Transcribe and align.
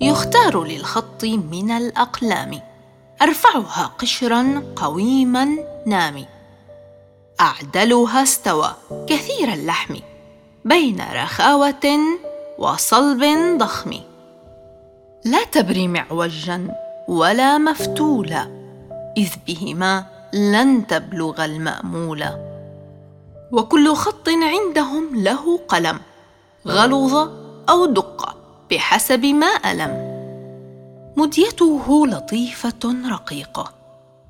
يختار 0.00 0.64
للخط 0.64 1.24
من 1.24 1.70
الأقلام. 1.70 2.60
أرفعها 3.22 3.92
قشرا 3.98 4.62
قويما 4.76 5.48
نامي 5.86 6.26
أعدلها 7.40 8.22
استوى 8.22 8.74
كثير 9.06 9.52
اللحم 9.52 9.96
بين 10.64 11.02
رخاوة 11.12 11.98
وصلب 12.58 13.24
ضخم. 13.58 13.90
لا 15.24 15.44
تبري 15.44 15.88
معوجا 15.88 16.74
ولا 17.08 17.58
مفتولا 17.58 18.48
إذ 19.16 19.30
بهما 19.46 20.04
لن 20.32 20.86
تبلغ 20.86 21.44
المأمولا. 21.44 22.50
وكل 23.52 23.94
خط 23.94 24.28
عندهم 24.28 25.16
له 25.16 25.60
قلم 25.68 26.00
غلظ 26.66 27.14
أو 27.68 27.86
دق 27.86 28.39
بحسب 28.70 29.24
ما 29.26 29.46
ألم. 29.46 30.10
مديته 31.16 32.06
لطيفة 32.06 33.10
رقيقة 33.10 33.72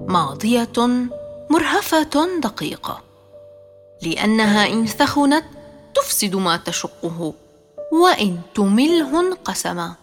ماضية 0.00 1.08
مرهفة 1.50 2.40
دقيقة 2.40 3.00
لأنها 4.02 4.66
إن 4.66 4.86
ثخنت 4.86 5.44
تفسد 5.94 6.36
ما 6.36 6.56
تشقه 6.56 7.34
وإن 7.92 8.38
تمله 8.54 9.20
انقسما 9.20 9.94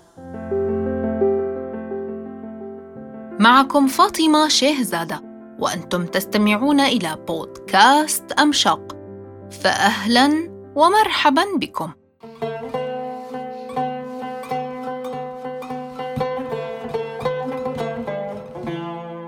معكم 3.39 3.87
فاطمة 3.87 4.47
شيهزادة 4.47 5.21
وأنتم 5.59 6.05
تستمعون 6.05 6.79
إلى 6.79 7.17
بودكاست 7.27 8.31
أمشاق 8.31 8.95
فأهلا 9.61 10.49
ومرحبا 10.75 11.43
بكم. 11.55 11.91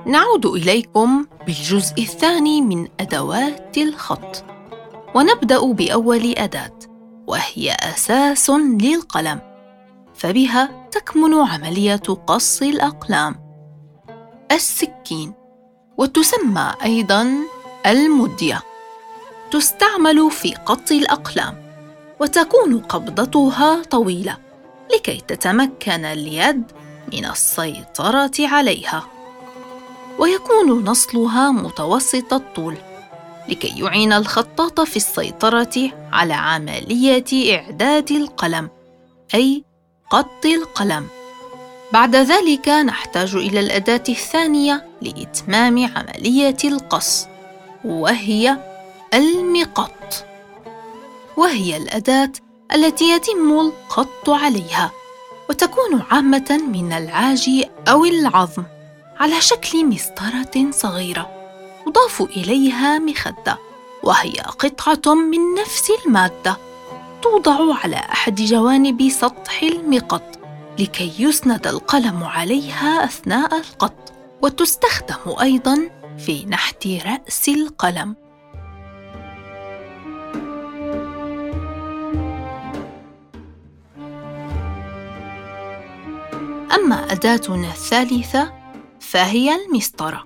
نعود 0.09 0.45
إليكم 0.45 1.25
بالجزء 1.45 1.93
الثاني 1.97 2.61
من 2.61 2.87
أدوات 2.99 3.77
الخط. 3.77 4.43
ونبدأ 5.15 5.71
بأول 5.71 6.33
أداة 6.37 6.79
وهي 7.27 7.71
أساس 7.71 8.49
للقلم. 8.49 9.39
فبها 10.15 10.87
تكمن 10.91 11.33
عملية 11.33 12.01
قص 12.27 12.61
الأقلام. 12.61 13.35
السكين 14.51 15.33
وتسمى 15.97 16.73
أيضا 16.83 17.29
المدية. 17.85 18.61
تستعمل 19.51 20.31
في 20.31 20.55
قط 20.55 20.91
الأقلام 20.91 21.71
وتكون 22.19 22.79
قبضتها 22.79 23.83
طويلة 23.83 24.37
لكي 24.93 25.21
تتمكن 25.27 26.05
اليد 26.05 26.63
من 27.13 27.25
السيطرة 27.25 28.31
عليها. 28.39 29.18
ويكون 30.19 30.85
نصلها 30.85 31.51
متوسط 31.51 32.33
الطول 32.33 32.77
لكي 33.49 33.79
يعين 33.79 34.13
الخطاط 34.13 34.81
في 34.81 34.97
السيطرة 34.97 35.91
على 36.11 36.33
عملية 36.33 37.55
إعداد 37.57 38.11
القلم 38.11 38.69
أي 39.33 39.63
قط 40.09 40.45
القلم. 40.45 41.07
بعد 41.93 42.15
ذلك 42.15 42.69
نحتاج 42.69 43.35
إلى 43.35 43.59
الأداة 43.59 44.03
الثانية 44.09 44.87
لإتمام 45.01 45.91
عملية 45.95 46.57
القص 46.63 47.27
وهي 47.85 48.57
المقط. 49.13 50.25
وهي 51.37 51.77
الأداة 51.77 52.31
التي 52.73 53.09
يتم 53.11 53.59
القط 53.59 54.29
عليها 54.29 54.91
وتكون 55.49 56.01
عامة 56.11 56.61
من 56.73 56.93
العاج 56.93 57.65
أو 57.87 58.05
العظم 58.05 58.63
على 59.19 59.41
شكل 59.41 59.85
مسطرة 59.85 60.71
صغيرة 60.71 61.29
تضاف 61.85 62.21
إليها 62.21 62.99
مخدة 62.99 63.57
وهي 64.03 64.39
قطعة 64.39 65.13
من 65.13 65.39
نفس 65.61 65.91
المادة 66.05 66.57
توضع 67.21 67.75
على 67.83 67.95
أحد 67.95 68.35
جوانب 68.35 69.09
سطح 69.09 69.63
المقط 69.63 70.39
لكي 70.79 71.13
يسند 71.19 71.67
القلم 71.67 72.23
عليها 72.23 73.03
أثناء 73.03 73.57
القط 73.57 74.13
وتستخدم 74.41 75.35
أيضا 75.41 75.89
في 76.17 76.45
نحت 76.45 76.87
رأس 76.87 77.49
القلم. 77.49 78.15
أما 86.75 87.11
أداتنا 87.11 87.67
الثالثة 87.67 88.58
فهي 89.09 89.55
المسطرة 89.55 90.23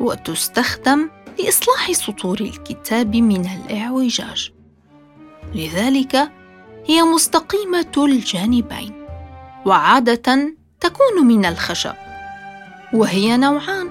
وتستخدم 0.00 1.10
لإصلاح 1.38 1.92
سطور 1.92 2.40
الكتاب 2.40 3.16
من 3.16 3.46
الإعوجاج. 3.46 4.52
لذلك 5.54 6.32
هي 6.86 7.02
مستقيمة 7.02 7.92
الجانبين 7.98 9.06
وعادة 9.66 10.54
تكون 10.80 11.26
من 11.26 11.44
الخشب 11.44 11.94
وهي 12.92 13.36
نوعان 13.36 13.90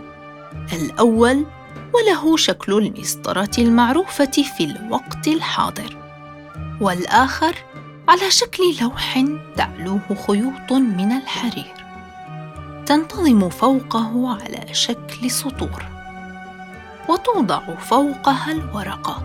الأول 0.73 1.45
وله 1.93 2.37
شكل 2.37 2.73
المسطرة 2.73 3.51
المعروفة 3.57 4.43
في 4.57 4.63
الوقت 4.63 5.27
الحاضر 5.27 5.97
والآخر 6.81 7.55
على 8.07 8.31
شكل 8.31 8.63
لوح 8.81 9.25
تعلوه 9.55 10.01
خيوط 10.27 10.71
من 10.71 11.11
الحرير. 11.11 11.80
تنتظم 12.91 13.49
فوقه 13.49 14.29
على 14.29 14.73
شكل 14.73 15.31
سطور 15.31 15.85
وتوضع 17.09 17.75
فوقها 17.75 18.51
الورقه 18.51 19.23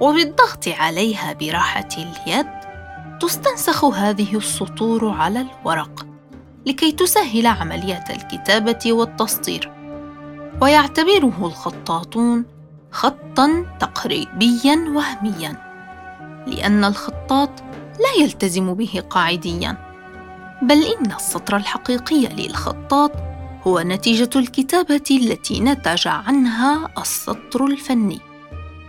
وبالضغط 0.00 0.68
عليها 0.68 1.32
براحة 1.32 1.88
اليد 1.98 2.46
تستنسخ 3.20 3.84
هذه 3.84 4.36
السطور 4.36 5.10
على 5.10 5.40
الورق 5.40 6.06
لكي 6.66 6.92
تسهل 6.92 7.46
عمليه 7.46 8.04
الكتابة 8.10 8.92
والتسطير 8.92 9.72
ويعتبره 10.62 11.46
الخطاطون 11.46 12.44
خطا 12.90 13.76
تقريبيا 13.80 14.76
وهميا 14.94 15.56
لأن 16.46 16.84
الخطاط 16.84 17.50
لا 18.00 18.22
يلتزم 18.24 18.74
به 18.74 19.02
قاعديا. 19.10 19.87
بل 20.62 20.82
إن 20.82 21.12
السطر 21.12 21.56
الحقيقي 21.56 22.26
للخطاط 22.26 23.12
هو 23.66 23.80
نتيجة 23.80 24.30
الكتابة 24.36 25.04
التي 25.10 25.60
نتج 25.60 26.08
عنها 26.08 26.88
السطر 26.98 27.66
الفني 27.66 28.20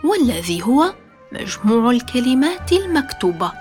والذي 0.03 0.63
هو 0.63 0.93
مجموع 1.31 1.91
الكلمات 1.91 2.71
المكتوبة 2.71 3.51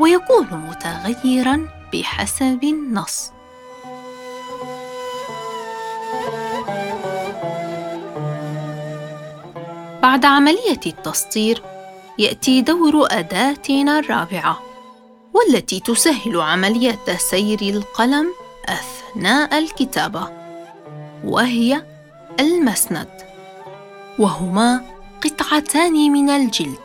ويكون 0.00 0.46
متغيرا 0.46 1.68
بحسب 1.92 2.64
النص. 2.64 3.30
بعد 10.02 10.24
عملية 10.24 10.80
التسطير 10.86 11.62
يأتي 12.18 12.62
دور 12.62 13.06
أداتنا 13.10 13.98
الرابعة. 13.98 14.65
والتي 15.36 15.80
تسهل 15.80 16.40
عملية 16.40 17.16
سير 17.16 17.60
القلم 17.60 18.34
أثناء 18.66 19.58
الكتابة 19.58 20.28
وهي 21.24 21.82
المسند. 22.40 23.08
وهما 24.18 24.84
قطعتان 25.24 25.92
من 25.92 26.30
الجلد. 26.30 26.78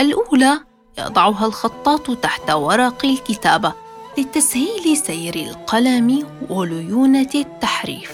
الأولى 0.00 0.60
يضعها 0.98 1.46
الخطاط 1.46 2.10
تحت 2.10 2.50
ورق 2.50 3.04
الكتابة 3.04 3.72
لتسهيل 4.18 4.96
سير 4.96 5.34
القلم 5.34 6.26
وليونة 6.48 7.30
التحريف. 7.34 8.12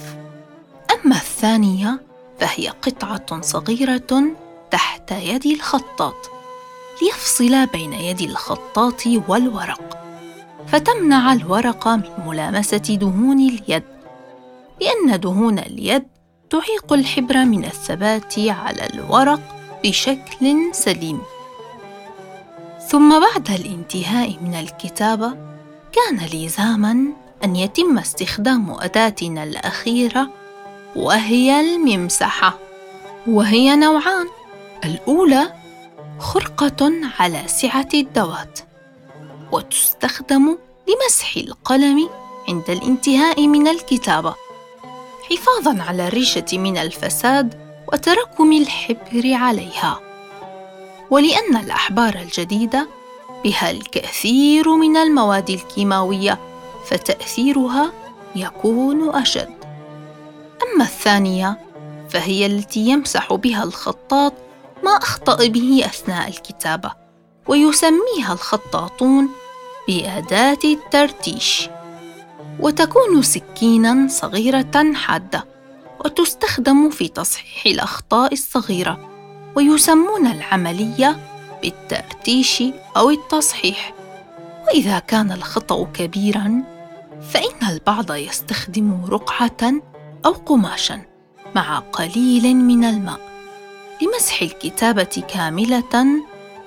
أما 0.94 1.16
الثانية 1.16 2.00
فهي 2.40 2.68
قطعة 2.68 3.40
صغيرة 3.40 4.24
تحت 4.70 5.12
يد 5.12 5.46
الخطاط. 5.46 6.35
ليفصل 7.02 7.66
بين 7.66 7.92
يد 7.92 8.20
الخطاط 8.20 9.02
والورق 9.28 9.98
فتمنع 10.66 11.32
الورق 11.32 11.88
من 11.88 12.02
ملامسة 12.26 12.76
دهون 12.76 13.40
اليد 13.40 13.82
لأن 14.80 15.20
دهون 15.20 15.58
اليد 15.58 16.04
تعيق 16.50 16.92
الحبر 16.92 17.44
من 17.44 17.64
الثبات 17.64 18.38
على 18.38 18.86
الورق 18.94 19.40
بشكل 19.84 20.56
سليم. 20.72 21.20
ثم 22.88 23.20
بعد 23.20 23.50
الانتهاء 23.50 24.36
من 24.40 24.54
الكتابه 24.54 25.30
كان 25.92 26.26
لزاما 26.32 27.06
أن 27.44 27.56
يتم 27.56 27.98
استخدام 27.98 28.76
أداتنا 28.80 29.44
الأخيرة 29.44 30.30
وهي 30.96 31.60
الممسحه 31.60 32.58
وهي 33.26 33.76
نوعان 33.76 34.26
الأولى 34.84 35.52
خرقة 36.26 36.92
على 37.18 37.42
سعة 37.46 37.88
الدوات 37.94 38.60
وتستخدم 39.52 40.58
لمسح 40.88 41.36
القلم 41.36 42.08
عند 42.48 42.70
الانتهاء 42.70 43.46
من 43.46 43.68
الكتابة 43.68 44.34
حفاظا 45.30 45.82
على 45.82 46.08
الريشة 46.08 46.44
من 46.52 46.78
الفساد 46.78 47.54
وتراكم 47.92 48.52
الحبر 48.52 49.34
عليها. 49.34 50.00
ولأن 51.10 51.56
الأحبار 51.56 52.14
الجديدة 52.14 52.88
بها 53.44 53.70
الكثير 53.70 54.76
من 54.76 54.96
المواد 54.96 55.50
الكيماوية 55.50 56.38
فتأثيرها 56.86 57.92
يكون 58.36 59.14
أشد. 59.14 59.54
أما 60.62 60.84
الثانية 60.84 61.58
فهي 62.10 62.46
التي 62.46 62.80
يمسح 62.80 63.34
بها 63.34 63.62
الخطاط 63.62 64.32
ما 64.86 64.92
أخطأ 64.92 65.46
به 65.46 65.82
أثناء 65.84 66.28
الكتابة 66.28 66.92
ويسميها 67.48 68.32
الخطاطون 68.32 69.28
بأداة 69.88 70.58
الترتيش. 70.64 71.68
وتكون 72.60 73.22
سكينا 73.22 74.08
صغيرة 74.08 74.92
حادة 74.94 75.44
وتستخدم 76.04 76.90
في 76.90 77.08
تصحيح 77.08 77.66
الأخطاء 77.66 78.32
الصغيرة 78.32 79.10
ويسمون 79.56 80.26
العملية 80.26 81.16
بالترتيش 81.62 82.62
أو 82.96 83.10
التصحيح. 83.10 83.94
وإذا 84.66 84.98
كان 84.98 85.32
الخطأ 85.32 85.84
كبيرا 85.84 86.62
فإن 87.30 87.68
البعض 87.70 88.12
يستخدم 88.12 89.04
رقعة 89.08 89.72
أو 90.26 90.32
قماشا 90.32 91.02
مع 91.54 91.78
قليل 91.78 92.56
من 92.56 92.84
الماء. 92.84 93.35
لمسح 94.02 94.42
الكتابة 94.42 95.24
كاملة 95.28 96.24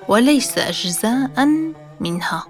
وليس 0.08 0.58
أجزاء 0.58 1.48
منها. 2.00 2.46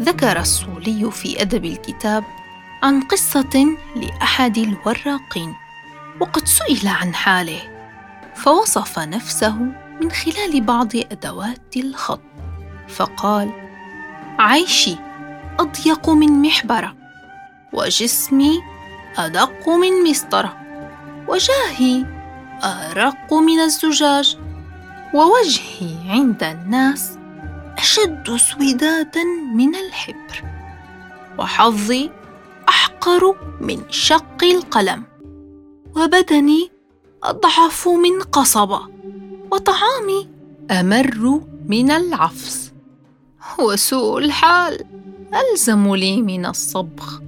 ذكر 0.00 0.40
الصولي 0.40 1.10
في 1.10 1.42
أدب 1.42 1.64
الكتاب 1.64 2.24
عن 2.82 3.00
قصة 3.00 3.66
لأحد 3.96 4.58
الوراقين 4.58 5.54
وقد 6.20 6.48
سئل 6.48 6.88
عن 6.88 7.14
حاله 7.14 7.60
فوصف 8.34 8.98
نفسه 8.98 9.56
من 10.00 10.10
خلال 10.10 10.60
بعض 10.60 10.96
أدوات 10.96 11.76
الخط 11.76 12.20
فقال 12.88 13.52
عيشي 14.38 14.96
أضيق 15.58 16.10
من 16.10 16.42
محبرة 16.42 16.97
وجسمي 17.72 18.62
أدق 19.18 19.68
من 19.68 20.10
مسطرة 20.10 20.56
وجاهي 21.28 22.06
أرق 22.64 23.34
من 23.34 23.60
الزجاج 23.60 24.38
ووجهي 25.14 25.94
عند 26.08 26.42
الناس 26.42 27.18
أشد 27.78 28.36
سودادا 28.36 29.24
من 29.54 29.74
الحبر 29.74 30.44
وحظي 31.38 32.10
أحقر 32.68 33.34
من 33.60 33.82
شق 33.90 34.44
القلم 34.44 35.04
وبدني 35.96 36.70
أضعف 37.22 37.88
من 37.88 38.22
قصبة 38.22 38.80
وطعامي 39.52 40.28
أمر 40.70 41.40
من 41.66 41.90
العفس 41.90 42.72
وسوء 43.58 44.18
الحال 44.18 44.84
ألزم 45.34 45.94
لي 45.94 46.22
من 46.22 46.46
الصبغ. 46.46 47.27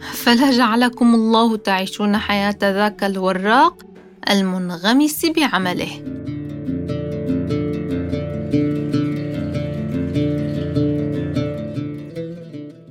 فلا 0.00 0.50
جعلكم 0.50 1.14
الله 1.14 1.56
تعيشون 1.56 2.16
حياة 2.16 2.58
ذاك 2.62 3.04
الوراق 3.04 3.82
المنغمس 4.30 5.26
بعمله. 5.26 6.02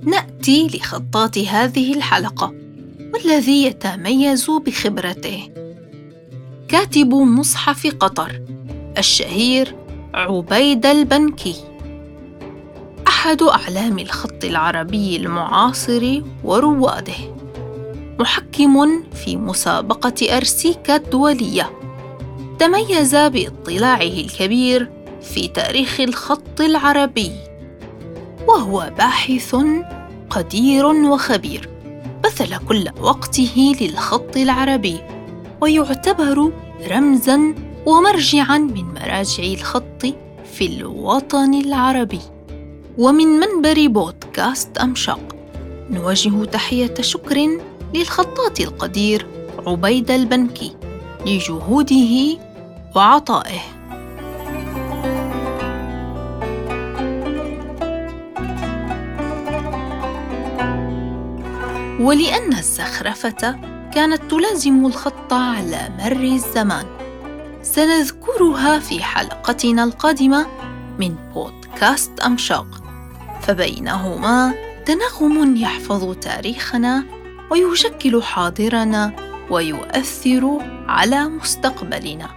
نأتي 0.04 0.68
لخطاط 0.68 1.38
هذه 1.38 1.94
الحلقة 1.94 2.54
والذي 3.14 3.64
يتميز 3.64 4.52
بخبرته. 4.66 5.50
كاتب 6.68 7.14
مصحف 7.14 7.96
قطر 8.00 8.42
الشهير 8.98 9.76
عبيد 10.14 10.86
البنكي. 10.86 11.69
أحد 13.20 13.42
أعلام 13.42 14.00
الخط 14.00 14.44
العربي 14.44 15.16
المعاصر 15.16 16.22
ورواده 16.44 17.36
محكم 18.20 19.04
في 19.14 19.38
مسابقة 19.38 20.38
ارسيكا 20.38 20.96
الدولية. 20.96 21.72
تميز 22.60 23.16
باطلاعه 23.16 24.02
الكبير 24.02 24.90
في 25.22 25.48
تاريخ 25.48 26.00
الخط 26.00 26.62
العربي. 26.62 27.32
وهو 28.48 28.92
باحث 28.98 29.56
قدير 30.30 30.86
وخبير. 30.86 31.70
بذل 32.24 32.58
كل 32.68 32.90
وقته 33.02 33.76
للخط 33.82 34.38
العربي. 34.38 35.00
ويعتبر 35.62 36.52
رمزا 36.92 37.56
ومرجعا 37.86 38.58
من 38.58 38.86
مراجع 38.86 39.44
الخط 39.44 40.06
في 40.54 40.66
الوطن 40.66 41.54
العربي. 41.54 42.22
ومن 43.00 43.28
منبر 43.28 43.88
بودكاست 43.88 44.78
أمشق. 44.78 45.36
نوجه 45.90 46.46
تحية 46.46 46.94
شكر 47.02 47.60
للخطاط 47.94 48.60
القدير 48.60 49.28
عبيد 49.68 50.12
البنكي 50.12 50.76
لجهوده 51.26 52.38
وعطائه. 52.96 53.62
ولأن 62.00 62.54
الزخرفة 62.54 63.60
كانت 63.94 64.22
تلازم 64.30 64.86
الخط 64.86 65.34
على 65.34 65.90
مر 66.00 66.24
الزمان 66.24 66.86
سنذكرها 67.62 68.80
في 68.80 69.04
حلقتنا 69.04 69.84
القادمة 69.84 70.48
من 71.00 71.16
بودكاست 71.34 72.20
أمشاق 72.20 72.79
فبينهما 73.50 74.54
تنغم 74.86 75.56
يحفظ 75.56 76.16
تاريخنا 76.16 77.04
ويشكل 77.52 78.24
حاضرنا 78.24 79.14
ويؤثر 79.50 80.58
على 80.88 81.30
مستقبلنا. 81.30 82.30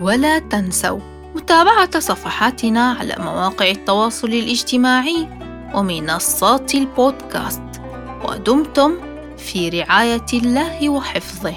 ولا 0.00 0.38
تنسوا 0.38 1.00
متابعة 1.34 1.98
صفحاتنا 1.98 2.96
على 3.00 3.16
مواقع 3.18 3.70
التواصل 3.70 4.28
الاجتماعي 4.28 5.28
ومنصات 5.74 6.74
البودكاست. 6.74 7.62
ودمتم 8.24 8.94
في 9.38 9.68
رعاية 9.68 10.26
الله 10.32 10.88
وحفظه. 10.88 11.54